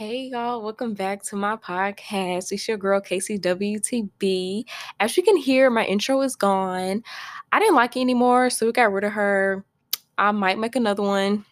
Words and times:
Hey 0.00 0.28
y'all, 0.32 0.62
welcome 0.62 0.94
back 0.94 1.22
to 1.24 1.36
my 1.36 1.56
podcast. 1.56 2.52
It's 2.52 2.66
your 2.66 2.78
girl 2.78 3.02
Casey 3.02 3.38
WTB. 3.38 4.64
As 4.98 5.14
you 5.14 5.22
can 5.22 5.36
hear, 5.36 5.68
my 5.68 5.84
intro 5.84 6.22
is 6.22 6.36
gone. 6.36 7.02
I 7.52 7.58
didn't 7.58 7.74
like 7.74 7.98
it 7.98 8.00
anymore, 8.00 8.48
so 8.48 8.64
we 8.64 8.72
got 8.72 8.90
rid 8.94 9.04
of 9.04 9.12
her. 9.12 9.62
I 10.16 10.30
might 10.30 10.58
make 10.58 10.74
another 10.74 11.02
one. 11.02 11.44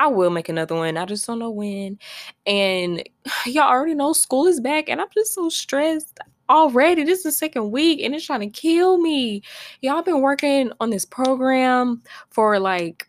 I 0.00 0.08
will 0.08 0.30
make 0.30 0.48
another 0.48 0.74
one. 0.74 0.96
I 0.96 1.04
just 1.04 1.28
don't 1.28 1.38
know 1.38 1.52
when. 1.52 1.96
And 2.44 3.08
y'all 3.46 3.70
already 3.70 3.94
know 3.94 4.12
school 4.14 4.46
is 4.46 4.58
back, 4.58 4.88
and 4.88 5.00
I'm 5.00 5.06
just 5.14 5.32
so 5.32 5.48
stressed 5.48 6.18
already. 6.50 7.04
This 7.04 7.18
is 7.18 7.24
the 7.24 7.30
second 7.30 7.70
week, 7.70 8.00
and 8.02 8.16
it's 8.16 8.26
trying 8.26 8.40
to 8.40 8.48
kill 8.48 8.98
me. 8.98 9.42
Y'all 9.80 10.02
been 10.02 10.22
working 10.22 10.72
on 10.80 10.90
this 10.90 11.04
program 11.04 12.02
for 12.30 12.58
like 12.58 13.06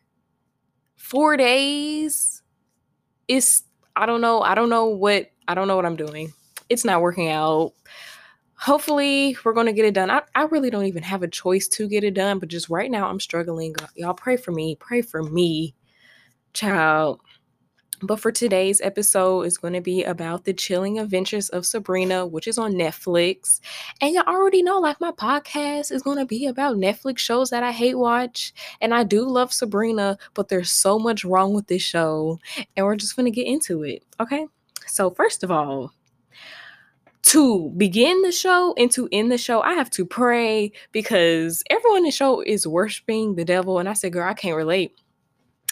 four 0.98 1.36
days. 1.36 2.44
It's 3.28 3.64
I 3.96 4.06
don't 4.06 4.22
know. 4.22 4.42
I 4.42 4.56
don't 4.56 4.70
know 4.70 4.86
what 4.86 5.32
I 5.48 5.54
don't 5.54 5.68
know 5.68 5.76
what 5.76 5.86
I'm 5.86 5.96
doing. 5.96 6.34
It's 6.70 6.86
not 6.86 7.02
working 7.02 7.30
out. 7.30 7.74
Hopefully, 8.56 9.36
we're 9.44 9.54
going 9.54 9.66
to 9.66 9.74
get 9.74 9.86
it 9.86 9.94
done. 9.94 10.10
I, 10.10 10.22
I 10.36 10.44
really 10.44 10.70
don't 10.70 10.86
even 10.86 11.04
have 11.04 11.22
a 11.22 11.28
choice 11.28 11.68
to 11.70 11.88
get 11.88 12.04
it 12.06 12.14
done, 12.14 12.40
but 12.40 12.48
just 12.48 12.70
right 12.70 12.90
now, 12.90 13.08
I'm 13.08 13.20
struggling. 13.20 13.76
Y'all 13.96 14.14
pray 14.14 14.38
for 14.38 14.52
me. 14.52 14.76
Pray 14.76 15.02
for 15.02 15.22
me, 15.22 15.76
child. 16.54 17.20
But 18.04 18.20
for 18.20 18.34
today's 18.34 18.82
episode 18.82 19.44
is 19.44 19.58
going 19.58 19.74
to 19.76 19.82
be 19.82 20.04
about 20.04 20.44
the 20.44 20.52
chilling 20.52 21.00
adventures 21.00 21.48
of 21.48 21.66
Sabrina, 21.66 22.28
which 22.28 22.50
is 22.50 22.58
on 22.58 22.74
Netflix. 22.74 23.62
And 24.02 24.14
you 24.14 24.22
already 24.24 24.62
know, 24.62 24.78
like 24.78 25.00
my 25.00 25.12
podcast 25.12 25.90
is 25.90 26.02
going 26.02 26.18
to 26.18 26.26
be 26.26 26.46
about 26.46 26.76
Netflix 26.76 27.20
shows 27.20 27.50
that 27.52 27.64
I 27.64 27.72
hate 27.72 27.98
watch. 27.98 28.54
And 28.82 28.94
I 28.94 29.06
do 29.06 29.26
love 29.26 29.54
Sabrina, 29.54 30.18
but 30.34 30.50
there's 30.50 30.70
so 30.70 31.00
much 31.00 31.24
wrong 31.24 31.54
with 31.54 31.68
this 31.68 31.82
show. 31.82 32.40
And 32.76 32.86
we're 32.86 32.98
just 32.98 33.16
going 33.16 33.26
to 33.26 33.32
get 33.32 33.48
into 33.48 33.84
it. 33.84 34.04
Okay. 34.20 34.48
So, 34.86 35.10
first 35.10 35.42
of 35.46 35.50
all, 35.50 35.94
to 37.22 37.70
begin 37.78 38.22
the 38.22 38.34
show 38.34 38.74
and 38.78 38.92
to 38.92 39.08
end 39.14 39.32
the 39.32 39.38
show, 39.38 39.62
I 39.62 39.76
have 39.76 39.90
to 39.92 40.06
pray 40.06 40.74
because 40.92 41.64
everyone 41.70 42.00
in 42.00 42.04
the 42.04 42.12
show 42.12 42.42
is 42.42 42.68
worshiping 42.68 43.36
the 43.36 43.46
devil. 43.46 43.80
And 43.80 43.88
I 43.88 43.94
said, 43.94 44.12
girl, 44.12 44.30
I 44.30 44.34
can't 44.34 44.58
relate. 44.58 44.94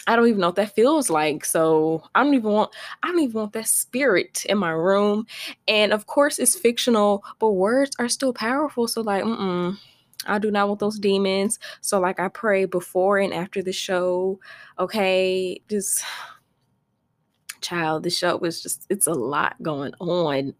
I 0.06 0.16
don't 0.16 0.26
even 0.26 0.40
know 0.40 0.48
what 0.48 0.56
that 0.56 0.74
feels 0.74 1.10
like. 1.10 1.44
So 1.44 2.02
I 2.14 2.24
don't 2.24 2.34
even 2.34 2.50
want 2.50 2.74
I 3.02 3.08
don't 3.08 3.20
even 3.20 3.40
want 3.40 3.52
that 3.52 3.68
spirit 3.68 4.44
in 4.46 4.58
my 4.58 4.70
room. 4.70 5.26
And 5.68 5.92
of 5.92 6.06
course 6.06 6.38
it's 6.38 6.56
fictional, 6.56 7.24
but 7.38 7.52
words 7.52 7.94
are 7.98 8.08
still 8.08 8.32
powerful. 8.32 8.88
So 8.88 9.00
like, 9.02 9.24
mm-mm. 9.24 9.78
I 10.26 10.38
do 10.38 10.50
not 10.50 10.68
want 10.68 10.80
those 10.80 10.98
demons. 10.98 11.58
So 11.80 12.00
like 12.00 12.20
I 12.20 12.28
pray 12.28 12.64
before 12.64 13.18
and 13.18 13.32
after 13.32 13.62
the 13.62 13.72
show. 13.72 14.40
Okay, 14.78 15.60
just 15.68 16.04
child, 17.60 18.02
the 18.02 18.10
show 18.10 18.36
was 18.36 18.62
just 18.62 18.86
it's 18.90 19.06
a 19.06 19.12
lot 19.12 19.60
going 19.62 19.94
on, 20.00 20.54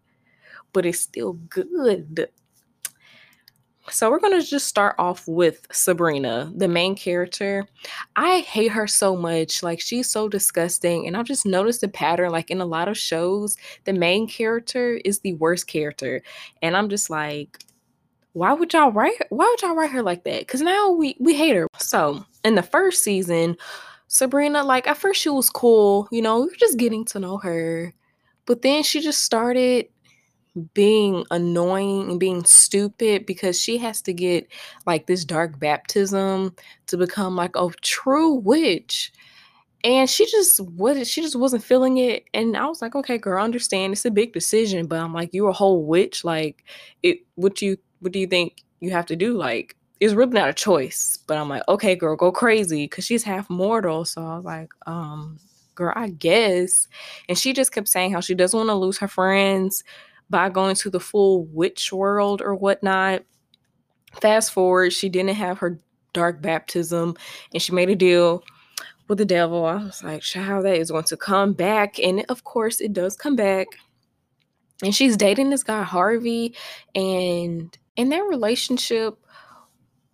but 0.71 0.85
it's 0.85 0.99
still 0.99 1.33
good. 1.33 2.29
So 3.89 4.09
we're 4.09 4.19
going 4.19 4.39
to 4.39 4.47
just 4.47 4.67
start 4.67 4.95
off 4.97 5.27
with 5.27 5.67
Sabrina, 5.71 6.51
the 6.55 6.67
main 6.67 6.95
character. 6.95 7.67
I 8.15 8.39
hate 8.39 8.71
her 8.71 8.87
so 8.87 9.15
much. 9.15 9.61
Like 9.61 9.81
she's 9.81 10.09
so 10.09 10.29
disgusting 10.29 11.05
and 11.05 11.17
I've 11.17 11.25
just 11.25 11.45
noticed 11.45 11.83
a 11.83 11.89
pattern 11.89 12.31
like 12.31 12.49
in 12.49 12.61
a 12.61 12.65
lot 12.65 12.87
of 12.87 12.97
shows, 12.97 13.57
the 13.83 13.93
main 13.93 14.27
character 14.27 15.01
is 15.03 15.19
the 15.19 15.33
worst 15.33 15.67
character. 15.67 16.21
And 16.61 16.77
I'm 16.77 16.89
just 16.89 17.09
like 17.09 17.59
why 18.33 18.51
would 18.51 18.73
y'all 18.73 18.91
write 18.91 19.21
why 19.29 19.45
would 19.45 19.61
y'all 19.61 19.75
write 19.75 19.91
her 19.91 20.01
like 20.01 20.23
that? 20.23 20.47
Cuz 20.47 20.61
now 20.61 20.89
we 20.89 21.15
we 21.19 21.35
hate 21.35 21.55
her. 21.55 21.67
So, 21.77 22.25
in 22.43 22.55
the 22.55 22.63
first 22.63 23.03
season, 23.03 23.57
Sabrina 24.07 24.63
like 24.63 24.87
at 24.87 24.97
first 24.97 25.21
she 25.21 25.29
was 25.29 25.49
cool, 25.49 26.07
you 26.11 26.21
know, 26.21 26.39
we 26.39 26.47
were 26.47 26.55
just 26.57 26.77
getting 26.77 27.05
to 27.05 27.19
know 27.19 27.37
her. 27.37 27.93
But 28.45 28.61
then 28.61 28.83
she 28.83 29.01
just 29.01 29.23
started 29.23 29.87
being 30.73 31.25
annoying 31.31 32.11
and 32.11 32.19
being 32.19 32.43
stupid 32.45 33.25
because 33.25 33.59
she 33.59 33.77
has 33.79 34.01
to 34.03 34.13
get 34.13 34.47
like 34.85 35.07
this 35.07 35.25
dark 35.25 35.59
baptism 35.59 36.55
to 36.87 36.97
become 36.97 37.35
like 37.35 37.55
a 37.55 37.69
true 37.81 38.35
witch. 38.35 39.11
And 39.83 40.09
she 40.09 40.25
just 40.27 40.59
was 40.61 41.09
she 41.09 41.21
just 41.21 41.35
wasn't 41.35 41.63
feeling 41.63 41.97
it. 41.97 42.25
And 42.33 42.55
i 42.55 42.67
was 42.67 42.81
like 42.81 42.95
okay 42.95 43.17
girl 43.17 43.43
understand. 43.43 43.93
It's 43.93 44.05
a 44.05 44.11
big 44.11 44.33
decision 44.33 44.85
but 44.87 44.99
i'm 44.99 45.13
like 45.13 45.29
you're 45.33 45.49
a 45.49 45.53
whole 45.53 45.83
witch? 45.85 46.23
Like 46.23 46.63
it 47.01 47.19
what 47.35 47.61
you 47.61 47.77
what 47.99 48.11
do 48.11 48.19
you 48.19 48.27
think 48.27 48.63
you 48.79 48.91
have 48.91 49.07
to 49.07 49.15
do? 49.15 49.33
Like 49.35 49.75
it's 49.99 50.13
really 50.13 50.33
not 50.33 50.49
a 50.49 50.53
choice. 50.53 51.17
But 51.27 51.37
i'm 51.37 51.49
like 51.49 51.63
okay 51.67 51.95
girl 51.95 52.15
go 52.15 52.31
crazy 52.31 52.85
because 52.85 53.05
she's 53.05 53.23
half 53.23 53.49
mortal. 53.49 54.05
So 54.05 54.21
i 54.23 54.35
was 54.35 54.45
like 54.45 54.69
um 54.85 55.39
girl 55.73 55.93
i 55.95 56.09
guess. 56.09 56.87
And 57.27 57.37
she 57.37 57.53
just 57.53 57.71
kept 57.71 57.87
saying 57.87 58.13
how 58.13 58.21
she 58.21 58.35
doesn't 58.35 58.57
want 58.57 58.69
to 58.69 58.75
lose 58.75 58.99
her 58.99 59.07
friends 59.07 59.83
by 60.29 60.49
going 60.49 60.75
to 60.75 60.89
the 60.89 60.99
full 60.99 61.45
witch 61.45 61.91
world 61.91 62.41
or 62.41 62.55
whatnot. 62.55 63.23
Fast 64.21 64.51
forward, 64.51 64.93
she 64.93 65.09
didn't 65.09 65.35
have 65.35 65.57
her 65.59 65.79
dark 66.13 66.41
baptism 66.41 67.15
and 67.51 67.61
she 67.61 67.71
made 67.71 67.89
a 67.89 67.95
deal 67.95 68.43
with 69.07 69.17
the 69.17 69.25
devil. 69.25 69.65
I 69.65 69.75
was 69.75 70.03
like, 70.03 70.21
child, 70.21 70.65
that 70.65 70.77
is 70.77 70.91
going 70.91 71.03
to 71.05 71.17
come 71.17 71.53
back. 71.53 71.99
And 71.99 72.25
of 72.29 72.43
course, 72.43 72.79
it 72.79 72.93
does 72.93 73.15
come 73.15 73.35
back. 73.35 73.67
And 74.83 74.93
she's 74.93 75.17
dating 75.17 75.49
this 75.49 75.63
guy, 75.63 75.83
Harvey. 75.83 76.55
And 76.95 77.75
in 77.95 78.09
their 78.09 78.23
relationship, 78.23 79.17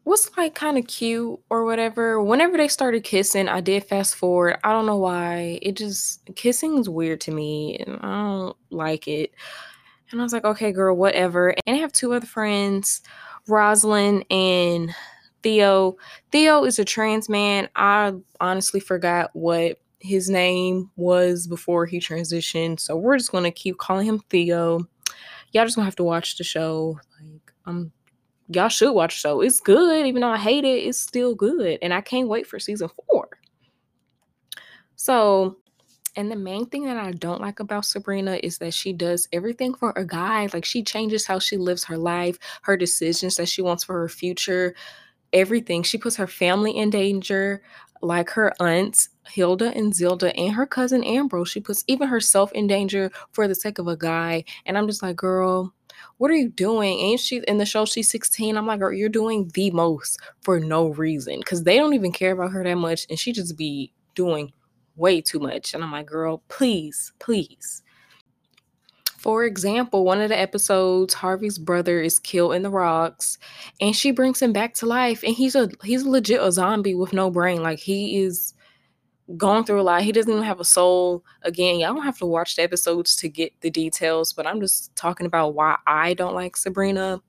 was 0.10 0.36
like 0.36 0.56
kind 0.56 0.78
of 0.78 0.88
cute 0.88 1.40
or 1.50 1.64
whatever. 1.64 2.22
Whenever 2.22 2.58
they 2.58 2.68
started 2.68 3.04
kissing, 3.04 3.48
I 3.48 3.62
did 3.62 3.84
fast 3.84 4.16
forward. 4.16 4.58
I 4.64 4.72
don't 4.72 4.88
know 4.88 4.98
why. 4.98 5.60
It 5.62 5.78
just 5.78 6.28
kissing 6.36 6.80
is 6.80 6.90
weird 6.90 7.22
to 7.22 7.32
me 7.32 7.78
and 7.78 8.00
I 8.02 8.24
don't 8.24 8.58
like 8.72 9.08
it. 9.08 9.32
And 10.12 10.20
I 10.20 10.24
was 10.24 10.34
like, 10.34 10.46
okay, 10.46 10.72
girl, 10.72 10.96
whatever. 10.96 11.56
And 11.66 11.76
I 11.76 11.80
have 11.80 11.94
two 11.94 12.14
other 12.14 12.26
friends, 12.26 13.02
Rosalind 13.48 14.26
and 14.32 14.94
Theo. 15.44 15.98
Theo 16.32 16.66
is 16.66 16.80
a 16.80 16.86
trans 16.86 17.30
man. 17.30 17.70
I 17.76 18.14
honestly 18.40 18.80
forgot 18.80 19.30
what 19.34 19.80
his 20.00 20.30
name 20.30 20.90
was 20.96 21.48
before 21.48 21.86
he 21.86 22.00
transitioned. 22.00 22.80
So 22.80 22.96
we're 22.98 23.18
just 23.18 23.32
gonna 23.32 23.52
keep 23.52 23.78
calling 23.78 24.08
him 24.08 24.20
Theo. 24.30 24.88
Y'all 25.52 25.66
just 25.66 25.76
gonna 25.76 25.86
have 25.86 25.96
to 25.98 26.04
watch 26.04 26.38
the 26.38 26.44
show. 26.44 27.00
Like, 27.22 27.54
um, 27.66 27.92
y'all 28.50 28.70
should 28.70 28.94
watch 28.94 29.16
the 29.16 29.20
show. 29.20 29.42
It's 29.42 29.60
good, 29.60 30.06
even 30.06 30.22
though 30.22 30.30
I 30.30 30.38
hate 30.38 30.66
it, 30.66 30.86
it's 30.86 31.00
still 31.00 31.36
good. 31.36 31.78
And 31.82 31.94
I 31.94 32.02
can't 32.02 32.30
wait 32.30 32.48
for 32.48 32.60
season 32.60 32.90
four. 33.08 33.30
So 34.96 35.58
and 36.16 36.32
the 36.32 36.36
main 36.36 36.66
thing 36.66 36.86
that 36.86 36.98
I 36.98 37.12
don't 37.12 37.42
like 37.42 37.60
about 37.60 37.86
Sabrina 37.86 38.40
is 38.42 38.58
that 38.60 38.74
she 38.74 38.94
does 38.94 39.28
everything 39.34 39.74
for 39.74 39.92
a 39.96 40.06
guy. 40.06 40.48
Like 40.54 40.66
she 40.66 40.84
changes 40.84 41.26
how 41.26 41.40
she 41.40 41.58
lives 41.58 41.84
her 41.86 41.98
life, 41.98 42.38
her 42.64 42.78
decisions 42.78 43.36
that 43.36 43.50
she 43.50 43.62
wants 43.62 43.84
for 43.84 44.00
her 44.00 44.10
future, 44.10 44.76
everything. 45.34 45.84
She 45.84 45.98
puts 45.98 46.16
her 46.16 46.28
family 46.28 46.78
in 46.78 46.90
danger, 46.90 47.62
like 48.02 48.30
her 48.32 48.54
aunts, 48.62 49.10
Hilda 49.28 49.74
and 49.76 49.94
Zelda, 49.94 50.36
and 50.36 50.54
her 50.54 50.66
cousin 50.66 51.04
Ambrose. 51.04 51.50
She 51.50 51.60
puts 51.60 51.84
even 51.88 52.08
herself 52.08 52.52
in 52.54 52.68
danger 52.68 53.12
for 53.32 53.48
the 53.48 53.56
sake 53.56 53.80
of 53.80 53.88
a 53.88 53.98
guy. 53.98 54.44
And 54.66 54.78
I'm 54.78 54.88
just 54.88 55.04
like, 55.04 55.16
girl, 55.16 55.74
what 56.18 56.32
are 56.32 56.36
you 56.36 56.50
doing? 56.50 57.12
And 57.12 57.20
she 57.20 57.42
in 57.48 57.58
the 57.58 57.66
show 57.66 57.86
she's 57.86 58.10
16. 58.10 58.58
I'm 58.58 58.68
like, 58.68 58.80
girl, 58.80 58.94
you're 58.94 59.10
doing 59.10 59.52
the 59.54 59.72
most 59.72 60.20
for 60.42 60.60
no 60.60 60.88
reason. 60.90 61.42
Cause 61.44 61.64
they 61.64 61.78
don't 61.78 61.94
even 61.94 62.12
care 62.12 62.32
about 62.32 62.52
her 62.52 62.64
that 62.64 62.76
much. 62.76 63.06
And 63.10 63.20
she 63.20 63.32
just 63.32 63.58
be 63.58 63.92
doing 64.16 64.52
way 64.96 65.22
too 65.22 65.40
much. 65.40 65.74
And 65.74 65.84
I'm 65.84 65.92
like, 65.92 66.08
girl, 66.08 66.44
please, 66.48 67.14
please. 67.20 67.84
For 69.18 69.44
example, 69.44 70.06
one 70.06 70.22
of 70.22 70.30
the 70.30 70.40
episodes, 70.40 71.14
Harvey's 71.14 71.58
brother 71.58 72.00
is 72.00 72.20
killed 72.20 72.54
in 72.54 72.64
the 72.64 72.70
rocks, 72.70 73.38
and 73.82 73.94
she 73.94 74.12
brings 74.12 74.42
him 74.42 74.54
back 74.54 74.74
to 74.76 74.86
life, 74.86 75.24
and 75.24 75.36
he's 75.36 75.56
a 75.56 75.70
he's 75.84 76.06
legit 76.06 76.42
a 76.42 76.52
zombie 76.54 76.96
with 76.96 77.12
no 77.12 77.30
brain. 77.30 77.62
Like 77.62 77.80
he 77.80 78.20
is 78.20 78.54
going 79.36 79.66
through 79.66 79.82
a 79.82 79.84
lot. 79.84 80.04
He 80.04 80.12
doesn't 80.12 80.32
even 80.32 80.44
have 80.44 80.62
a 80.62 80.66
soul. 80.66 81.24
Again, 81.44 81.80
y'all 81.80 81.94
don't 81.94 82.04
have 82.04 82.18
to 82.20 82.26
watch 82.26 82.56
the 82.56 82.64
episodes 82.64 83.16
to 83.18 83.30
get 83.30 83.52
the 83.62 83.70
details, 83.70 84.34
but 84.34 84.48
I'm 84.48 84.62
just 84.62 84.96
talking 84.96 85.26
about 85.26 85.54
why 85.54 85.78
I 85.86 86.14
don't 86.14 86.34
like 86.34 86.58
Sabrina. 86.58 87.22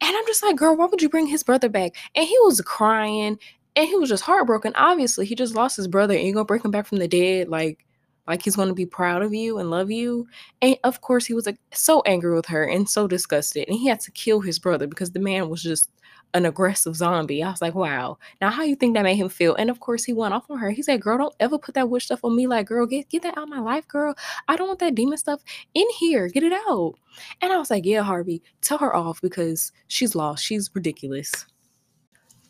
And 0.00 0.16
I'm 0.16 0.26
just 0.26 0.42
like, 0.42 0.56
girl, 0.56 0.76
why 0.76 0.86
would 0.86 1.00
you 1.00 1.08
bring 1.08 1.26
his 1.26 1.42
brother 1.42 1.68
back? 1.68 1.96
And 2.14 2.26
he 2.26 2.36
was 2.40 2.60
crying 2.60 3.38
and 3.76 3.88
he 3.88 3.96
was 3.96 4.08
just 4.08 4.24
heartbroken. 4.24 4.72
Obviously, 4.74 5.26
he 5.26 5.34
just 5.34 5.54
lost 5.54 5.76
his 5.76 5.88
brother, 5.88 6.14
and 6.14 6.24
you're 6.24 6.34
gonna 6.34 6.44
bring 6.44 6.62
him 6.62 6.70
back 6.70 6.86
from 6.86 6.98
the 6.98 7.08
dead, 7.08 7.48
like 7.48 7.84
like 8.26 8.42
he's 8.42 8.56
gonna 8.56 8.74
be 8.74 8.86
proud 8.86 9.22
of 9.22 9.32
you 9.34 9.58
and 9.58 9.70
love 9.70 9.90
you. 9.90 10.26
And 10.62 10.76
of 10.84 11.00
course, 11.00 11.26
he 11.26 11.34
was 11.34 11.46
like 11.46 11.58
so 11.72 12.02
angry 12.06 12.34
with 12.34 12.46
her 12.46 12.64
and 12.64 12.88
so 12.88 13.06
disgusted, 13.06 13.68
and 13.68 13.78
he 13.78 13.86
had 13.88 14.00
to 14.00 14.10
kill 14.12 14.40
his 14.40 14.58
brother 14.58 14.86
because 14.86 15.12
the 15.12 15.20
man 15.20 15.48
was 15.48 15.62
just 15.62 15.90
an 16.34 16.44
aggressive 16.46 16.96
zombie. 16.96 17.42
I 17.42 17.50
was 17.50 17.62
like, 17.62 17.74
wow. 17.74 18.18
Now, 18.40 18.50
how 18.50 18.62
you 18.62 18.76
think 18.76 18.94
that 18.94 19.02
made 19.04 19.16
him 19.16 19.28
feel? 19.28 19.54
And 19.54 19.70
of 19.70 19.80
course, 19.80 20.04
he 20.04 20.12
went 20.12 20.34
off 20.34 20.50
on 20.50 20.58
her. 20.58 20.70
He 20.70 20.82
said, 20.82 21.00
"Girl, 21.00 21.18
don't 21.18 21.34
ever 21.40 21.58
put 21.58 21.74
that 21.76 21.88
witch 21.88 22.04
stuff 22.06 22.24
on 22.24 22.36
me. 22.36 22.46
Like, 22.46 22.66
girl, 22.66 22.86
get 22.86 23.08
get 23.08 23.22
that 23.22 23.38
out 23.38 23.44
of 23.44 23.48
my 23.48 23.60
life, 23.60 23.86
girl. 23.88 24.14
I 24.48 24.56
don't 24.56 24.68
want 24.68 24.80
that 24.80 24.94
demon 24.94 25.18
stuff 25.18 25.42
in 25.74 25.86
here. 25.98 26.28
Get 26.28 26.42
it 26.42 26.52
out." 26.68 26.94
And 27.40 27.52
I 27.52 27.58
was 27.58 27.70
like, 27.70 27.84
"Yeah, 27.86 28.02
Harvey, 28.02 28.42
tell 28.60 28.78
her 28.78 28.94
off 28.94 29.20
because 29.22 29.72
she's 29.88 30.14
lost. 30.14 30.44
She's 30.44 30.70
ridiculous." 30.74 31.46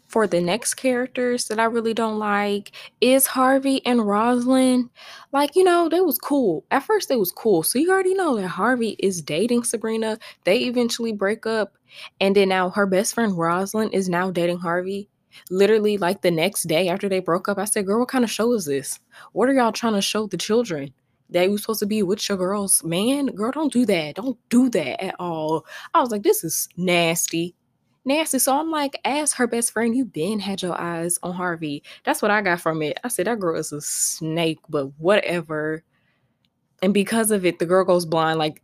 For 0.08 0.26
the 0.26 0.40
next 0.40 0.74
characters 0.74 1.48
that 1.48 1.58
I 1.58 1.64
really 1.64 1.94
don't 1.94 2.18
like 2.18 2.72
is 3.00 3.26
Harvey 3.26 3.84
and 3.84 4.06
Rosalind. 4.06 4.90
Like, 5.32 5.56
you 5.56 5.64
know, 5.64 5.88
they 5.88 6.00
was 6.00 6.18
cool. 6.18 6.64
At 6.70 6.84
first 6.84 7.08
they 7.08 7.16
was 7.16 7.32
cool. 7.32 7.62
So 7.62 7.78
you 7.78 7.90
already 7.90 8.14
know 8.14 8.36
that 8.36 8.48
Harvey 8.48 8.96
is 8.98 9.22
dating 9.22 9.64
Sabrina. 9.64 10.18
They 10.44 10.60
eventually 10.60 11.12
break 11.12 11.46
up. 11.46 11.76
And 12.20 12.36
then 12.36 12.48
now 12.48 12.70
her 12.70 12.86
best 12.86 13.14
friend 13.14 13.36
Rosalind 13.36 13.94
is 13.94 14.08
now 14.08 14.30
dating 14.30 14.58
Harvey. 14.58 15.08
Literally, 15.50 15.98
like 15.98 16.22
the 16.22 16.30
next 16.30 16.62
day 16.62 16.88
after 16.88 17.08
they 17.08 17.20
broke 17.20 17.48
up, 17.48 17.58
I 17.58 17.66
said, 17.66 17.84
Girl, 17.84 18.00
what 18.00 18.08
kind 18.08 18.24
of 18.24 18.30
show 18.30 18.52
is 18.54 18.64
this? 18.64 18.98
What 19.32 19.50
are 19.50 19.52
y'all 19.52 19.72
trying 19.72 19.92
to 19.92 20.00
show 20.00 20.26
the 20.26 20.38
children? 20.38 20.94
That 21.28 21.50
you 21.50 21.58
supposed 21.58 21.80
to 21.80 21.86
be 21.86 22.02
with 22.02 22.26
your 22.28 22.38
girls, 22.38 22.82
man. 22.84 23.26
Girl, 23.26 23.50
don't 23.50 23.72
do 23.72 23.84
that. 23.84 24.14
Don't 24.14 24.38
do 24.48 24.70
that 24.70 25.02
at 25.04 25.16
all. 25.18 25.66
I 25.92 26.00
was 26.00 26.10
like, 26.10 26.22
this 26.22 26.44
is 26.44 26.68
nasty 26.76 27.54
nasty. 28.06 28.38
So 28.38 28.58
I'm 28.58 28.70
like, 28.70 28.98
as 29.04 29.34
her 29.34 29.46
best 29.46 29.72
friend, 29.72 29.94
you 29.94 30.04
been 30.04 30.40
had 30.40 30.62
your 30.62 30.80
eyes 30.80 31.18
on 31.22 31.34
Harvey. 31.34 31.82
That's 32.04 32.22
what 32.22 32.30
I 32.30 32.40
got 32.40 32.60
from 32.60 32.82
it. 32.82 32.98
I 33.04 33.08
said 33.08 33.26
that 33.26 33.40
girl 33.40 33.58
is 33.58 33.72
a 33.72 33.80
snake, 33.80 34.58
but 34.68 34.86
whatever. 34.98 35.82
And 36.82 36.94
because 36.94 37.30
of 37.30 37.44
it, 37.44 37.58
the 37.58 37.66
girl 37.66 37.84
goes 37.84 38.06
blind. 38.06 38.38
Like, 38.38 38.62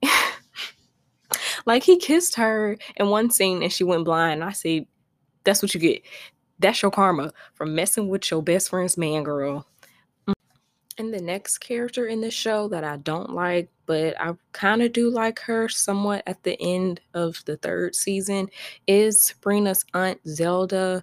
like 1.67 1.83
he 1.83 1.99
kissed 1.99 2.37
her 2.37 2.77
in 2.97 3.09
one 3.09 3.31
scene 3.31 3.63
and 3.63 3.73
she 3.73 3.85
went 3.85 4.05
blind. 4.05 4.45
I 4.45 4.53
said, 4.53 4.87
that's 5.45 5.63
what 5.63 5.75
you 5.75 5.81
get. 5.81 6.03
That's 6.59 6.81
your 6.81 6.91
karma 6.91 7.33
for 7.55 7.67
messing 7.67 8.09
with 8.09 8.31
your 8.31 8.43
best 8.43 8.71
friend's 8.71 8.97
man, 8.97 9.25
girl. 9.25 9.67
And 10.99 11.13
the 11.13 11.21
next 11.23 11.59
character 11.59 12.07
in 12.07 12.21
the 12.21 12.31
show 12.31 12.69
that 12.69 12.85
I 12.85 12.97
don't 12.99 13.31
like, 13.31 13.69
but 13.87 14.21
I 14.21 14.35
kind 14.53 14.83
of 14.83 14.93
do 14.93 15.11
like 15.11 15.39
her 15.41 15.69
somewhat 15.69 16.23
at 16.27 16.43
the 16.43 16.61
end 16.61 17.01
of 17.15 17.43
the 17.47 17.57
third 17.57 17.95
season, 17.95 18.51
is 18.87 19.21
Sabrina's 19.21 19.85
aunt 19.95 20.21
Zelda. 20.29 21.03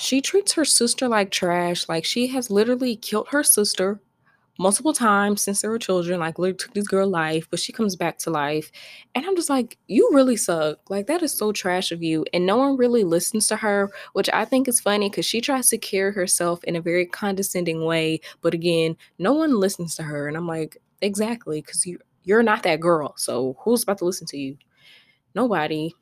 She 0.00 0.20
treats 0.20 0.52
her 0.52 0.64
sister 0.64 1.08
like 1.08 1.30
trash. 1.30 1.88
Like 1.88 2.04
she 2.04 2.28
has 2.28 2.50
literally 2.50 2.96
killed 2.96 3.28
her 3.28 3.42
sister 3.42 4.00
multiple 4.58 4.92
times 4.92 5.40
since 5.40 5.62
they 5.62 5.68
were 5.68 5.78
children, 5.78 6.18
like 6.20 6.38
literally 6.38 6.56
took 6.56 6.74
this 6.74 6.88
girl 6.88 7.08
life, 7.08 7.46
but 7.50 7.60
she 7.60 7.72
comes 7.72 7.94
back 7.96 8.18
to 8.18 8.30
life. 8.30 8.70
And 9.14 9.24
I'm 9.24 9.36
just 9.36 9.48
like, 9.48 9.78
you 9.86 10.10
really 10.12 10.36
suck. 10.36 10.78
Like 10.90 11.06
that 11.06 11.22
is 11.22 11.32
so 11.32 11.52
trash 11.52 11.92
of 11.92 12.02
you. 12.02 12.24
And 12.34 12.44
no 12.44 12.56
one 12.56 12.76
really 12.76 13.04
listens 13.04 13.46
to 13.48 13.56
her, 13.56 13.90
which 14.12 14.28
I 14.32 14.44
think 14.44 14.66
is 14.68 14.80
funny 14.80 15.08
because 15.08 15.26
she 15.26 15.40
tries 15.40 15.68
to 15.68 15.78
carry 15.78 16.12
herself 16.12 16.62
in 16.64 16.76
a 16.76 16.80
very 16.80 17.06
condescending 17.06 17.84
way. 17.84 18.20
But 18.42 18.52
again, 18.52 18.96
no 19.18 19.32
one 19.32 19.58
listens 19.58 19.94
to 19.96 20.02
her. 20.02 20.26
And 20.26 20.36
I'm 20.36 20.48
like, 20.48 20.76
exactly, 21.00 21.60
because 21.60 21.86
you 21.86 21.98
you're 22.24 22.42
not 22.42 22.62
that 22.64 22.80
girl. 22.80 23.14
So 23.16 23.56
who's 23.60 23.84
about 23.84 23.98
to 23.98 24.04
listen 24.04 24.26
to 24.26 24.36
you? 24.36 24.58
Nobody. 25.34 25.94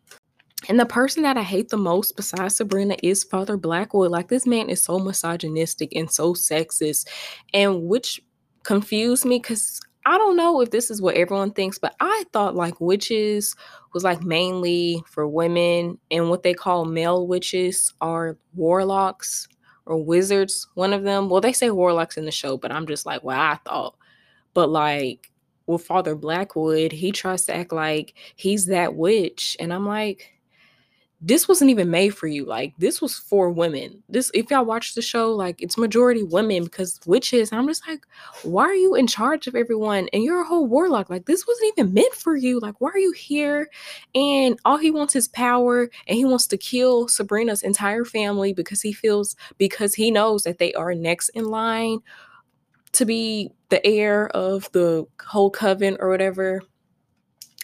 And 0.69 0.81
the 0.81 0.87
person 0.87 1.23
that 1.23 1.37
I 1.37 1.43
hate 1.43 1.69
the 1.69 1.77
most 1.77 2.17
besides 2.17 2.57
Sabrina 2.57 2.97
is 3.01 3.23
Father 3.23 3.57
Blackwood. 3.57 4.11
Like 4.11 4.27
this 4.27 4.45
man 4.45 4.69
is 4.69 4.83
so 4.83 4.99
misogynistic 4.99 5.95
and 5.95 6.11
so 6.11 6.35
sexist. 6.35 7.07
And 7.55 7.85
which 7.85 8.21
confused 8.67 9.25
me 9.25 9.39
because 9.39 9.81
I 10.05 10.19
don't 10.19 10.37
know 10.37 10.61
if 10.61 10.71
this 10.71 10.91
is 10.91 11.01
what 11.01 11.17
everyone 11.17 11.53
thinks, 11.53 11.79
but 11.79 11.95
I 12.01 12.25
thought 12.33 12.55
like 12.55 12.81
witches 12.81 13.57
was 13.95 14.05
like 14.05 14.23
mainly 14.23 15.03
for 15.07 15.27
women, 15.27 15.99
and 16.11 16.29
what 16.29 16.43
they 16.43 16.55
call 16.55 16.85
male 16.85 17.27
witches 17.27 17.95
are 18.01 18.37
warlocks 18.55 19.49
or 19.87 20.03
wizards. 20.03 20.69
One 20.75 20.93
of 20.93 21.05
them, 21.05 21.29
well, 21.29 21.41
they 21.41 21.53
say 21.53 21.71
warlocks 21.71 22.17
in 22.17 22.25
the 22.25 22.31
show, 22.31 22.57
but 22.57 22.73
I'm 22.73 22.87
just 22.87 23.07
like, 23.07 23.25
well, 23.25 23.41
I 23.41 23.59
thought. 23.65 23.97
But 24.53 24.69
like 24.69 25.33
with 25.67 25.85
Father 25.85 26.15
Blackwood, 26.15 26.93
he 26.93 27.11
tries 27.13 27.47
to 27.47 27.57
act 27.57 27.73
like 27.73 28.15
he's 28.37 28.67
that 28.67 28.95
witch, 28.95 29.57
and 29.59 29.73
I'm 29.73 29.87
like, 29.87 30.33
this 31.21 31.49
wasn't 31.49 31.71
even 31.71 31.91
made 31.91 32.11
for 32.11 32.27
you. 32.27 32.45
Like 32.45 32.75
this 32.79 33.01
was 33.01 33.17
for 33.17 33.51
women. 33.51 34.03
This 34.09 34.31
if 34.35 34.51
y'all 34.51 34.65
watch 34.65 34.95
the 34.95 35.03
show, 35.03 35.33
like 35.33 35.63
it's 35.63 35.79
majority 35.79 36.23
women 36.23 36.65
because 36.65 37.01
witches. 37.07 37.53
I'm 37.53 37.67
just 37.67 37.87
like, 37.89 38.07
why 38.43 38.65
are 38.65 38.75
you 38.75 38.95
in 38.95 39.07
charge 39.07 39.47
of 39.47 39.55
everyone? 39.55 40.09
And 40.13 40.23
you're 40.23 40.43
a 40.43 40.47
whole 40.47 40.67
warlock. 40.67 41.09
Like 41.09 41.25
this 41.25 41.47
wasn't 41.47 41.73
even 41.79 41.95
meant 41.95 42.15
for 42.15 42.37
you. 42.37 42.61
Like 42.61 42.81
why 42.81 42.91
are 42.91 42.99
you 42.99 43.13
here? 43.13 43.71
And 44.15 44.59
all 44.65 44.77
he 44.77 44.91
wants 44.91 45.17
is 45.17 45.29
power, 45.29 45.89
and 46.07 46.17
he 46.17 46.25
wants 46.25 46.47
to 46.49 46.59
kill 46.59 47.09
Sabrina's 47.09 47.63
entire 47.63 48.05
family 48.05 48.53
because 48.53 48.83
he 48.83 48.93
feels 48.93 49.37
because 49.57 49.95
he 49.95 50.11
knows 50.11 50.45
that 50.45 50.59
they 50.59 50.75
are 50.75 50.95
next 50.95 51.31
in 51.31 51.47
line 51.47 52.01
to 52.93 53.05
be 53.05 53.51
the 53.71 53.85
heir 53.87 54.29
of 54.29 54.71
the 54.73 55.07
whole 55.25 55.51
coven 55.51 55.97
or 55.99 56.09
whatever 56.09 56.63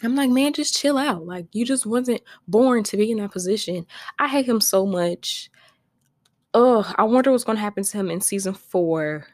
I'm 0.03 0.15
like, 0.15 0.29
man, 0.29 0.53
just 0.53 0.75
chill 0.75 0.97
out. 0.97 1.25
Like, 1.25 1.47
you 1.51 1.65
just 1.65 1.85
wasn't 1.85 2.21
born 2.47 2.83
to 2.83 2.97
be 2.97 3.11
in 3.11 3.17
that 3.19 3.31
position. 3.31 3.85
I 4.19 4.27
hate 4.27 4.45
him 4.45 4.61
so 4.61 4.85
much. 4.85 5.49
Ugh, 6.53 6.85
I 6.97 7.03
wonder 7.03 7.31
what's 7.31 7.43
going 7.43 7.55
to 7.57 7.61
happen 7.61 7.83
to 7.83 7.97
him 7.97 8.11
in 8.11 8.21
season 8.21 8.53
four. 8.53 9.25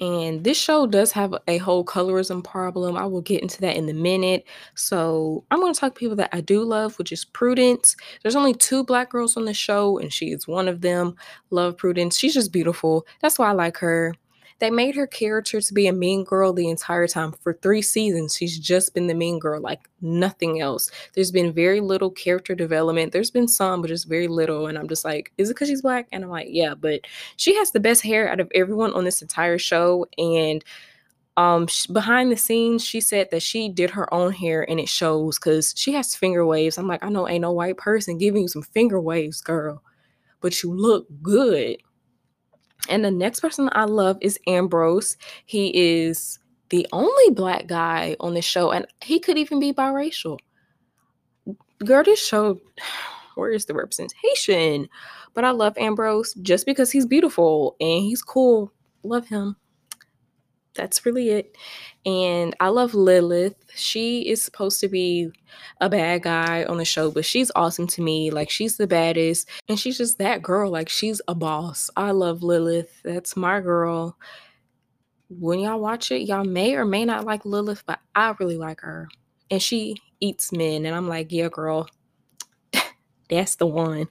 And 0.00 0.42
this 0.42 0.56
show 0.56 0.86
does 0.86 1.12
have 1.12 1.34
a 1.46 1.58
whole 1.58 1.84
colorism 1.84 2.42
problem. 2.42 2.96
I 2.96 3.04
will 3.04 3.20
get 3.20 3.42
into 3.42 3.60
that 3.60 3.76
in 3.76 3.86
a 3.86 3.92
minute. 3.92 4.46
So 4.74 5.44
I'm 5.50 5.60
going 5.60 5.74
to 5.74 5.78
talk 5.78 5.94
to 5.94 5.98
people 5.98 6.16
that 6.16 6.30
I 6.32 6.40
do 6.40 6.62
love, 6.64 6.96
which 6.98 7.12
is 7.12 7.26
Prudence. 7.26 7.96
There's 8.22 8.36
only 8.36 8.54
two 8.54 8.82
black 8.82 9.10
girls 9.10 9.36
on 9.36 9.44
the 9.44 9.52
show, 9.52 9.98
and 9.98 10.10
she 10.10 10.30
is 10.30 10.48
one 10.48 10.68
of 10.68 10.80
them. 10.80 11.16
Love 11.50 11.76
Prudence. 11.76 12.16
She's 12.16 12.32
just 12.32 12.50
beautiful. 12.50 13.06
That's 13.20 13.38
why 13.38 13.50
I 13.50 13.52
like 13.52 13.76
her. 13.76 14.14
They 14.60 14.70
made 14.70 14.94
her 14.94 15.06
character 15.06 15.60
to 15.60 15.74
be 15.74 15.86
a 15.86 15.92
mean 15.92 16.22
girl 16.22 16.52
the 16.52 16.68
entire 16.68 17.08
time. 17.08 17.32
For 17.42 17.54
three 17.54 17.82
seasons, 17.82 18.36
she's 18.36 18.58
just 18.58 18.94
been 18.94 19.06
the 19.06 19.14
mean 19.14 19.38
girl, 19.38 19.60
like 19.60 19.80
nothing 20.00 20.60
else. 20.60 20.90
There's 21.14 21.32
been 21.32 21.52
very 21.52 21.80
little 21.80 22.10
character 22.10 22.54
development. 22.54 23.12
There's 23.12 23.30
been 23.30 23.48
some, 23.48 23.80
but 23.80 23.88
just 23.88 24.08
very 24.08 24.28
little. 24.28 24.66
And 24.66 24.78
I'm 24.78 24.88
just 24.88 25.04
like, 25.04 25.32
is 25.38 25.50
it 25.50 25.54
because 25.54 25.68
she's 25.68 25.82
black? 25.82 26.06
And 26.12 26.22
I'm 26.22 26.30
like, 26.30 26.48
yeah, 26.50 26.74
but 26.74 27.00
she 27.36 27.56
has 27.56 27.72
the 27.72 27.80
best 27.80 28.02
hair 28.02 28.28
out 28.28 28.38
of 28.40 28.52
everyone 28.54 28.92
on 28.92 29.04
this 29.04 29.22
entire 29.22 29.58
show. 29.58 30.06
And 30.18 30.64
um 31.36 31.66
behind 31.92 32.30
the 32.30 32.36
scenes 32.36 32.84
she 32.84 33.00
said 33.00 33.28
that 33.30 33.42
she 33.42 33.68
did 33.68 33.90
her 33.90 34.12
own 34.12 34.32
hair 34.32 34.68
and 34.68 34.80
it 34.80 34.88
shows 34.88 35.38
because 35.38 35.72
she 35.76 35.92
has 35.92 36.14
finger 36.14 36.44
waves 36.44 36.76
i'm 36.76 36.88
like 36.88 37.02
i 37.04 37.08
know 37.08 37.28
ain't 37.28 37.42
no 37.42 37.52
white 37.52 37.76
person 37.76 38.18
giving 38.18 38.42
you 38.42 38.48
some 38.48 38.62
finger 38.62 39.00
waves 39.00 39.40
girl 39.40 39.82
but 40.40 40.62
you 40.62 40.74
look 40.74 41.06
good 41.22 41.76
and 42.90 43.04
the 43.04 43.10
next 43.10 43.40
person 43.40 43.68
I 43.72 43.84
love 43.84 44.18
is 44.20 44.38
Ambrose. 44.46 45.16
He 45.46 45.72
is 45.74 46.38
the 46.70 46.86
only 46.92 47.30
black 47.30 47.66
guy 47.66 48.16
on 48.20 48.34
the 48.34 48.42
show, 48.42 48.70
and 48.70 48.86
he 49.02 49.18
could 49.18 49.38
even 49.38 49.60
be 49.60 49.72
biracial. 49.72 50.38
Girl, 51.84 52.04
this 52.04 52.24
show, 52.24 52.60
where 53.34 53.50
is 53.50 53.66
the 53.66 53.74
representation? 53.74 54.88
But 55.34 55.44
I 55.44 55.50
love 55.50 55.78
Ambrose 55.78 56.34
just 56.34 56.66
because 56.66 56.90
he's 56.90 57.06
beautiful 57.06 57.76
and 57.80 58.02
he's 58.02 58.22
cool. 58.22 58.72
Love 59.02 59.26
him 59.26 59.56
that's 60.74 61.04
really 61.04 61.30
it. 61.30 61.56
And 62.06 62.54
I 62.60 62.68
love 62.68 62.94
Lilith. 62.94 63.56
She 63.74 64.28
is 64.28 64.42
supposed 64.42 64.80
to 64.80 64.88
be 64.88 65.30
a 65.80 65.88
bad 65.88 66.22
guy 66.22 66.64
on 66.64 66.78
the 66.78 66.84
show, 66.84 67.10
but 67.10 67.24
she's 67.24 67.50
awesome 67.54 67.86
to 67.88 68.02
me. 68.02 68.30
Like 68.30 68.50
she's 68.50 68.76
the 68.76 68.86
baddest 68.86 69.48
and 69.68 69.78
she's 69.78 69.98
just 69.98 70.18
that 70.18 70.42
girl. 70.42 70.70
Like 70.70 70.88
she's 70.88 71.20
a 71.28 71.34
boss. 71.34 71.90
I 71.96 72.12
love 72.12 72.42
Lilith. 72.42 73.00
That's 73.04 73.36
my 73.36 73.60
girl. 73.60 74.16
When 75.28 75.60
y'all 75.60 75.80
watch 75.80 76.10
it, 76.10 76.22
y'all 76.22 76.44
may 76.44 76.74
or 76.74 76.84
may 76.84 77.04
not 77.04 77.24
like 77.24 77.44
Lilith, 77.44 77.84
but 77.86 78.00
I 78.14 78.34
really 78.40 78.56
like 78.56 78.80
her. 78.80 79.08
And 79.50 79.62
she 79.62 79.96
eats 80.20 80.52
men 80.52 80.86
and 80.86 80.94
I'm 80.94 81.08
like, 81.08 81.30
"Yeah, 81.30 81.48
girl. 81.48 81.88
that's 83.28 83.56
the 83.56 83.66
one." 83.66 84.08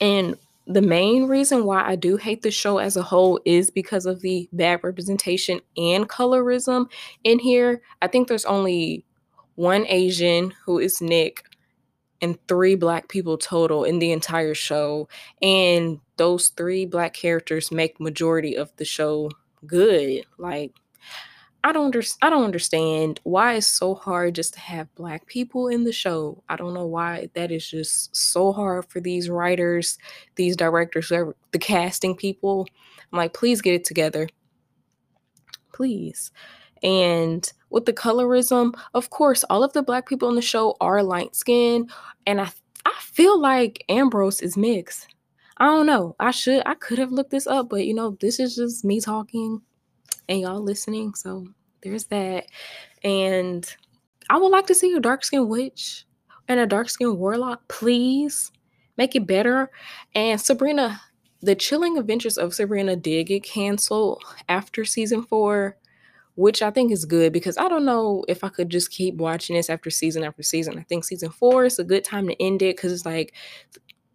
And 0.00 0.36
the 0.66 0.82
main 0.82 1.26
reason 1.26 1.64
why 1.64 1.86
I 1.86 1.96
do 1.96 2.16
hate 2.16 2.42
the 2.42 2.50
show 2.50 2.78
as 2.78 2.96
a 2.96 3.02
whole 3.02 3.38
is 3.44 3.70
because 3.70 4.06
of 4.06 4.20
the 4.20 4.48
bad 4.52 4.80
representation 4.82 5.60
and 5.76 6.08
colorism 6.08 6.86
in 7.22 7.38
here. 7.38 7.82
I 8.00 8.06
think 8.06 8.28
there's 8.28 8.46
only 8.46 9.04
one 9.56 9.86
Asian 9.88 10.52
who 10.64 10.78
is 10.78 11.00
Nick 11.00 11.44
and 12.22 12.38
three 12.48 12.74
black 12.74 13.08
people 13.08 13.36
total 13.36 13.84
in 13.84 13.98
the 13.98 14.10
entire 14.10 14.54
show 14.54 15.08
and 15.42 16.00
those 16.16 16.48
three 16.48 16.86
black 16.86 17.12
characters 17.12 17.70
make 17.70 18.00
majority 18.00 18.56
of 18.56 18.74
the 18.76 18.84
show 18.84 19.30
good. 19.66 20.24
Like 20.38 20.72
I 21.64 21.72
don't 21.72 21.86
under, 21.86 22.02
I 22.20 22.28
don't 22.28 22.44
understand 22.44 23.20
why 23.24 23.54
it's 23.54 23.66
so 23.66 23.94
hard 23.94 24.34
just 24.34 24.52
to 24.52 24.60
have 24.60 24.94
black 24.96 25.26
people 25.26 25.68
in 25.68 25.84
the 25.84 25.92
show. 25.92 26.44
I 26.50 26.56
don't 26.56 26.74
know 26.74 26.84
why 26.84 27.30
that 27.32 27.50
is 27.50 27.66
just 27.66 28.14
so 28.14 28.52
hard 28.52 28.84
for 28.90 29.00
these 29.00 29.30
writers, 29.30 29.96
these 30.36 30.56
directors, 30.56 31.08
the 31.08 31.58
casting 31.58 32.16
people. 32.16 32.68
I'm 33.10 33.16
like, 33.16 33.32
please 33.32 33.62
get 33.62 33.72
it 33.72 33.84
together. 33.84 34.28
Please. 35.72 36.30
And 36.82 37.50
with 37.70 37.86
the 37.86 37.94
colorism, 37.94 38.78
of 38.92 39.08
course, 39.08 39.42
all 39.44 39.64
of 39.64 39.72
the 39.72 39.82
black 39.82 40.06
people 40.06 40.28
in 40.28 40.34
the 40.34 40.42
show 40.42 40.76
are 40.82 41.02
light 41.02 41.34
skinned 41.34 41.90
and 42.26 42.42
I 42.42 42.50
I 42.84 42.92
feel 43.00 43.40
like 43.40 43.82
Ambrose 43.88 44.42
is 44.42 44.58
mixed. 44.58 45.08
I 45.56 45.64
don't 45.64 45.86
know. 45.86 46.14
I 46.20 46.30
should 46.30 46.62
I 46.66 46.74
could 46.74 46.98
have 46.98 47.10
looked 47.10 47.30
this 47.30 47.46
up, 47.46 47.70
but 47.70 47.86
you 47.86 47.94
know, 47.94 48.18
this 48.20 48.38
is 48.38 48.54
just 48.56 48.84
me 48.84 49.00
talking 49.00 49.62
and 50.28 50.40
y'all 50.40 50.62
listening. 50.62 51.14
So 51.14 51.46
there's 51.82 52.04
that. 52.06 52.46
And 53.04 53.68
I 54.30 54.38
would 54.38 54.48
like 54.48 54.66
to 54.68 54.74
see 54.74 54.92
a 54.94 55.00
dark 55.00 55.24
skinned 55.24 55.48
witch 55.48 56.06
and 56.48 56.60
a 56.60 56.66
dark 56.66 56.88
skinned 56.90 57.18
warlock, 57.18 57.66
please. 57.68 58.50
make 58.96 59.16
it 59.16 59.26
better. 59.26 59.70
And 60.14 60.40
Sabrina, 60.40 61.00
the 61.42 61.54
chilling 61.54 61.98
adventures 61.98 62.38
of 62.38 62.54
Sabrina 62.54 62.96
did 62.96 63.26
get 63.26 63.42
canceled 63.44 64.22
after 64.48 64.84
season 64.84 65.22
four, 65.24 65.76
which 66.36 66.62
I 66.62 66.70
think 66.70 66.92
is 66.92 67.04
good 67.04 67.32
because 67.32 67.58
I 67.58 67.68
don't 67.68 67.84
know 67.84 68.24
if 68.28 68.44
I 68.44 68.48
could 68.48 68.70
just 68.70 68.90
keep 68.90 69.16
watching 69.16 69.56
this 69.56 69.70
after 69.70 69.90
season 69.90 70.24
after 70.24 70.42
season. 70.42 70.78
I 70.78 70.82
think 70.82 71.04
season 71.04 71.30
four 71.30 71.64
is 71.64 71.78
a 71.78 71.84
good 71.84 72.04
time 72.04 72.28
to 72.28 72.42
end 72.42 72.62
it 72.62 72.76
because 72.76 72.92
it's 72.92 73.06
like 73.06 73.34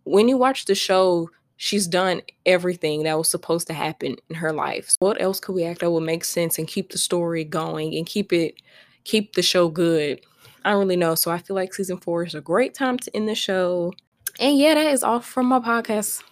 when 0.05 0.27
you 0.27 0.37
watch 0.37 0.65
the 0.65 0.75
show, 0.75 1.29
she's 1.59 1.87
done 1.87 2.21
everything 2.45 3.03
that 3.03 3.17
was 3.17 3.29
supposed 3.29 3.67
to 3.67 3.73
happen 3.73 4.15
in 4.29 4.35
her 4.35 4.53
life. 4.53 4.95
What 4.99 5.21
else 5.21 5.41
could 5.41 5.53
we 5.53 5.65
act 5.65 5.81
that 5.81 5.91
would 5.91 6.03
make 6.03 6.23
sense 6.23 6.57
and 6.57 6.67
keep 6.67 6.89
the 6.91 6.97
story 6.97 7.43
going 7.43 7.95
and 7.95 8.05
keep 8.05 8.31
it 8.33 8.55
keep 9.03 9.33
the 9.33 9.41
show 9.41 9.67
good? 9.67 10.21
I 10.63 10.71
don't 10.71 10.79
really 10.79 10.95
know. 10.95 11.15
So 11.15 11.31
I 11.31 11.37
feel 11.37 11.55
like 11.55 11.73
season 11.73 11.97
four 11.97 12.23
is 12.23 12.33
a 12.33 12.41
great 12.41 12.73
time 12.73 12.97
to 12.99 13.15
end 13.15 13.27
the 13.27 13.35
show. 13.35 13.93
And 14.39 14.57
yeah, 14.57 14.73
that 14.73 14.91
is 14.93 15.03
all 15.03 15.19
from 15.19 15.47
my 15.47 15.59
podcast. 15.59 16.23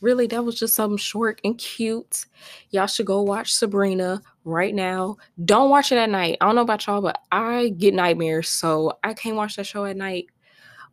Really, 0.00 0.26
that 0.28 0.44
was 0.44 0.58
just 0.58 0.74
something 0.74 0.98
short 0.98 1.40
and 1.44 1.56
cute. 1.56 2.26
Y'all 2.70 2.86
should 2.86 3.06
go 3.06 3.22
watch 3.22 3.54
Sabrina 3.54 4.22
right 4.44 4.74
now. 4.74 5.18
Don't 5.44 5.70
watch 5.70 5.92
it 5.92 5.98
at 5.98 6.10
night. 6.10 6.36
I 6.40 6.46
don't 6.46 6.56
know 6.56 6.62
about 6.62 6.86
y'all, 6.86 7.00
but 7.00 7.20
I 7.30 7.70
get 7.70 7.94
nightmares, 7.94 8.48
so 8.48 8.98
I 9.04 9.14
can't 9.14 9.36
watch 9.36 9.56
that 9.56 9.66
show 9.66 9.84
at 9.84 9.96
night. 9.96 10.26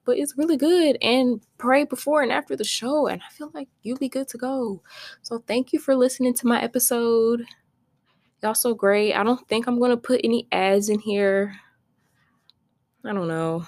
But 0.06 0.18
it's 0.18 0.38
really 0.38 0.58
good. 0.58 0.98
And 1.02 1.42
pray 1.58 1.84
before 1.84 2.22
and 2.22 2.32
after 2.32 2.56
the 2.56 2.64
show, 2.64 3.08
and 3.08 3.22
I 3.22 3.34
feel 3.34 3.52
like 3.54 3.68
you'll 3.82 3.98
be 3.98 4.10
good 4.10 4.28
to 4.30 4.38
go. 4.38 4.82
So 5.24 5.40
thank 5.48 5.74
you 5.74 5.80
for 5.80 5.96
listening 5.96 6.36
to 6.36 6.48
my 6.48 6.62
episode. 6.62 7.44
Y'all 8.44 8.54
so 8.54 8.74
great. 8.74 9.14
I 9.14 9.24
don't 9.24 9.48
think 9.48 9.68
I'm 9.68 9.80
gonna 9.80 9.98
put 9.98 10.22
any 10.24 10.48
ads 10.52 10.90
in 10.90 11.00
here. 11.00 11.56
I 13.04 13.14
don't 13.14 13.28
know. 13.28 13.66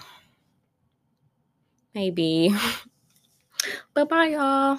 Maybe. 1.94 2.54
but 3.94 4.08
bye, 4.08 4.28
y'all. 4.28 4.78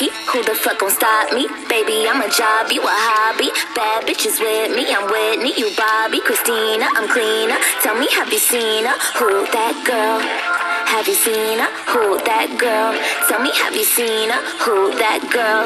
Who 0.00 0.42
the 0.44 0.54
fuck 0.54 0.78
gon' 0.78 0.90
stop 0.90 1.32
me? 1.34 1.46
Baby, 1.68 2.08
I'm 2.08 2.22
a 2.22 2.30
job, 2.30 2.72
you 2.72 2.80
a 2.80 2.86
hobby. 2.88 3.50
Bad 3.74 4.06
bitches 4.06 4.40
with 4.40 4.74
me, 4.74 4.86
I'm 4.88 5.04
Whitney, 5.10 5.52
you 5.58 5.76
Bobby. 5.76 6.20
Christina, 6.20 6.86
I'm 6.94 7.08
cleaner. 7.08 7.58
Tell 7.82 7.98
me, 7.98 8.08
have 8.12 8.32
you 8.32 8.38
seen 8.38 8.86
her? 8.86 8.96
Who 9.18 9.44
that 9.52 9.84
girl? 9.84 10.59
Have 10.90 11.06
you 11.06 11.14
seen 11.14 11.58
her? 11.58 11.70
Who 11.94 12.18
that 12.26 12.50
girl? 12.58 12.90
Tell 13.30 13.40
me, 13.40 13.54
have 13.62 13.74
you 13.78 13.84
seen 13.86 14.28
her? 14.28 14.42
Who 14.66 14.90
that 14.98 15.22
girl? 15.30 15.64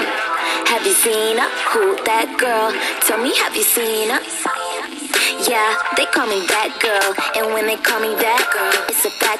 Have 0.68 0.84
you 0.84 0.92
seen 0.92 1.40
her? 1.40 1.48
Who 1.72 1.96
that 2.04 2.28
girl? 2.36 2.70
Tell 3.08 3.16
me, 3.16 3.32
have 3.40 3.56
you 3.56 3.64
seen 3.64 4.12
her? 4.12 4.20
Yeah, 5.48 5.80
they 5.96 6.04
call 6.12 6.28
me 6.28 6.44
that 6.52 6.76
girl. 6.76 7.16
And 7.40 7.56
when 7.56 7.66
they 7.66 7.80
call 7.80 8.00
me 8.00 8.12
that 8.20 8.44
girl, 8.52 8.84
it's 8.86 9.04
a 9.04 9.10
fact. 9.16 9.34